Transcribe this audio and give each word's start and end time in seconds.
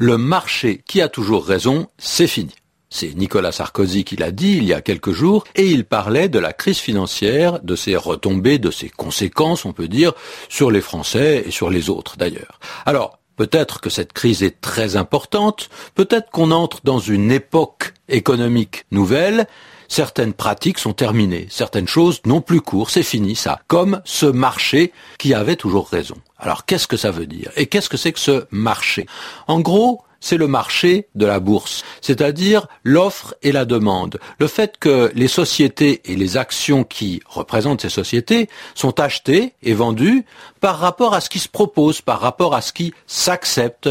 le 0.00 0.16
marché 0.16 0.82
qui 0.86 1.02
a 1.02 1.10
toujours 1.10 1.44
raison, 1.44 1.86
c'est 1.98 2.26
fini. 2.26 2.54
C'est 2.88 3.14
Nicolas 3.14 3.52
Sarkozy 3.52 4.02
qui 4.02 4.16
l'a 4.16 4.30
dit 4.30 4.56
il 4.56 4.64
y 4.64 4.72
a 4.72 4.80
quelques 4.80 5.12
jours, 5.12 5.44
et 5.54 5.66
il 5.66 5.84
parlait 5.84 6.30
de 6.30 6.38
la 6.38 6.54
crise 6.54 6.78
financière, 6.78 7.60
de 7.60 7.76
ses 7.76 7.96
retombées, 7.96 8.58
de 8.58 8.70
ses 8.70 8.88
conséquences, 8.88 9.66
on 9.66 9.74
peut 9.74 9.88
dire, 9.88 10.14
sur 10.48 10.70
les 10.70 10.80
Français 10.80 11.44
et 11.46 11.50
sur 11.50 11.68
les 11.68 11.90
autres 11.90 12.16
d'ailleurs. 12.16 12.58
Alors, 12.86 13.18
Peut-être 13.36 13.80
que 13.80 13.88
cette 13.88 14.12
crise 14.12 14.42
est 14.42 14.60
très 14.60 14.96
importante, 14.96 15.70
peut-être 15.94 16.28
qu'on 16.30 16.50
entre 16.50 16.80
dans 16.84 16.98
une 16.98 17.32
époque 17.32 17.94
économique 18.10 18.84
nouvelle, 18.90 19.46
certaines 19.90 20.32
pratiques 20.32 20.78
sont 20.78 20.94
terminées, 20.94 21.48
certaines 21.50 21.88
choses 21.88 22.22
n'ont 22.24 22.40
plus 22.40 22.62
cours, 22.62 22.88
c'est 22.88 23.02
fini 23.02 23.36
ça, 23.36 23.60
comme 23.66 24.00
ce 24.06 24.24
marché 24.24 24.92
qui 25.18 25.34
avait 25.34 25.56
toujours 25.56 25.88
raison. 25.88 26.14
Alors 26.38 26.64
qu'est-ce 26.64 26.86
que 26.86 26.96
ça 26.96 27.10
veut 27.10 27.26
dire? 27.26 27.50
Et 27.56 27.66
qu'est-ce 27.66 27.90
que 27.90 27.98
c'est 27.98 28.12
que 28.12 28.18
ce 28.18 28.46
marché? 28.50 29.06
En 29.48 29.60
gros, 29.60 30.02
c'est 30.20 30.36
le 30.36 30.46
marché 30.46 31.08
de 31.14 31.26
la 31.26 31.40
bourse, 31.40 31.82
c'est-à-dire 32.02 32.66
l'offre 32.84 33.34
et 33.42 33.52
la 33.52 33.64
demande. 33.64 34.20
Le 34.38 34.46
fait 34.46 34.76
que 34.78 35.10
les 35.14 35.28
sociétés 35.28 36.02
et 36.04 36.14
les 36.14 36.36
actions 36.36 36.84
qui 36.84 37.20
représentent 37.26 37.80
ces 37.80 37.88
sociétés 37.88 38.48
sont 38.74 39.00
achetées 39.00 39.54
et 39.62 39.74
vendues 39.74 40.24
par 40.60 40.78
rapport 40.78 41.14
à 41.14 41.20
ce 41.20 41.30
qui 41.30 41.38
se 41.38 41.48
propose, 41.48 42.00
par 42.00 42.20
rapport 42.20 42.54
à 42.54 42.60
ce 42.60 42.72
qui 42.72 42.92
s'accepte. 43.06 43.88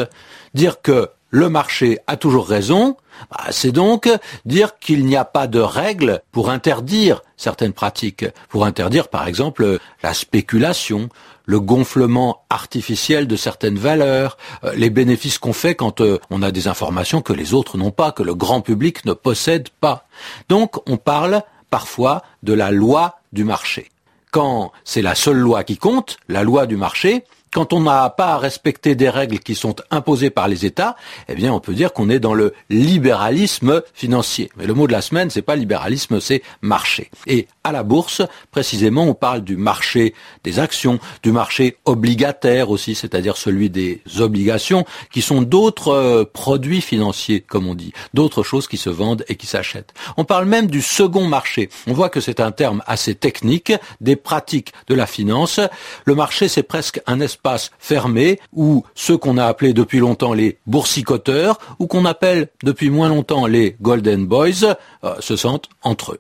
Dire 0.54 0.82
que 0.82 1.10
le 1.30 1.50
marché 1.50 2.00
a 2.08 2.18
toujours 2.18 2.48
raison, 2.48 2.98
bah, 3.30 3.46
c'est 3.52 3.72
donc 3.72 4.10
dire 4.46 4.80
qu'il 4.80 5.06
n'y 5.06 5.16
a 5.16 5.26
pas 5.26 5.48
de 5.48 5.60
règles 5.60 6.22
pour 6.32 6.50
interdire 6.50 7.22
certaines 7.38 7.74
pratiques, 7.74 8.26
pour 8.50 8.66
interdire 8.66 9.08
par 9.08 9.28
exemple 9.28 9.80
la 10.04 10.14
spéculation, 10.14 11.10
le 11.46 11.60
gonflement 11.60 12.44
artificiel 12.50 13.28
de 13.28 13.36
certaines 13.36 13.78
valeurs, 13.78 14.38
euh, 14.64 14.74
les 14.76 14.90
bénéfices 14.90 15.40
qu'on 15.40 15.54
fait 15.54 15.76
quand 15.76 16.02
euh, 16.02 16.20
on 16.30 16.44
a 16.44 16.52
des 16.52 16.68
informations 16.68 17.22
que 17.22 17.34
les 17.34 17.54
autres 17.54 17.78
n'ont 17.78 17.92
pas, 17.92 18.12
que 18.12 18.24
le 18.24 18.36
grand 18.36 18.62
public 18.62 19.06
ne 19.06 19.14
possède 19.14 19.70
pas. 19.70 20.08
Donc 20.48 20.78
on 20.88 20.98
parle 20.98 21.42
parfois 21.70 22.24
de 22.44 22.54
la 22.54 22.72
loi 22.72 23.20
du 23.34 23.44
marché. 23.44 23.90
Quand 24.32 24.72
c'est 24.84 25.02
la 25.02 25.16
seule 25.16 25.38
loi 25.38 25.64
qui 25.64 25.78
compte, 25.78 26.18
la 26.28 26.44
loi 26.44 26.68
du 26.68 26.78
marché, 26.78 27.24
quand 27.52 27.74
on 27.74 27.82
n'a 27.82 28.10
pas 28.10 28.34
à 28.34 28.38
respecter 28.38 28.96
des 28.96 29.10
règles 29.10 29.40
qui 29.40 29.56
sont 29.56 29.76
imposées 29.92 30.30
par 30.30 30.48
les 30.48 30.66
États, 30.66 30.96
eh 31.28 31.36
bien, 31.36 31.54
on 31.54 31.60
peut 31.60 31.74
dire 31.74 31.94
qu'on 31.94 32.10
est 32.10 32.20
dans 32.20 32.34
le 32.34 32.54
libéralisme 32.70 33.82
financier. 33.94 34.52
Mais 34.58 34.68
le 34.68 34.74
mot 34.74 34.88
de 34.88 34.92
la 34.92 35.02
semaine, 35.02 35.30
c'est 35.30 35.42
pas 35.42 35.56
libéralisme, 35.56 36.20
c'est 36.20 36.44
marché. 36.62 37.10
Et 37.28 37.48
à 37.64 37.72
la 37.72 37.84
bourse, 37.84 38.22
précisément, 38.52 39.04
on 39.04 39.14
parle 39.14 39.44
du 39.44 39.58
marché 39.58 40.14
des 40.44 40.60
actions, 40.60 41.00
du 41.24 41.32
marché 41.32 41.78
obligataire 41.86 42.70
aussi, 42.70 42.96
c'est-à-dire 42.96 43.38
celui 43.38 43.70
des 43.70 44.02
obligations, 44.20 44.86
qui 45.12 45.22
sont 45.22 45.42
d'autres 45.42 45.90
euh, 45.90 46.26
produits 46.26 46.82
financiers, 46.82 47.42
comme 47.42 47.68
on 47.68 47.76
dit, 47.76 47.94
d'autres 48.14 48.44
choses 48.44 48.68
qui 48.68 48.78
se 48.78 48.90
vendent 48.90 49.26
et 49.28 49.36
qui 49.36 49.48
s'achètent. 49.48 49.94
On 50.18 50.24
parle 50.24 50.46
même 50.46 50.68
du 50.68 50.82
second 50.82 51.28
marché. 51.28 51.70
On 51.88 51.94
voit 51.94 52.10
que 52.10 52.22
c'est 52.22 52.40
un 52.40 52.52
terme 52.52 52.84
assez 52.86 53.16
technique, 53.16 53.74
des 54.02 54.16
pratiques 54.16 54.74
de 54.88 54.96
la 54.96 55.08
finance. 55.08 55.60
Le 56.06 56.16
marché, 56.16 56.48
c'est 56.48 56.64
presque 56.64 57.02
un 57.08 57.20
espace 57.20 57.39
espace 57.40 57.72
fermé 57.80 58.40
où 58.54 58.84
ceux 58.96 59.18
qu'on 59.18 59.38
a 59.38 59.46
appelés 59.46 59.74
depuis 59.74 60.00
longtemps 60.00 60.34
les 60.34 60.58
boursicoteurs 60.68 61.58
ou 61.80 61.88
qu'on 61.88 62.06
appelle 62.06 62.50
depuis 62.64 62.90
moins 62.90 63.08
longtemps 63.08 63.48
les 63.48 63.78
golden 63.82 64.26
boys 64.26 64.76
euh, 65.04 65.16
se 65.20 65.36
sentent 65.38 65.70
entre 65.82 66.14
eux. 66.14 66.18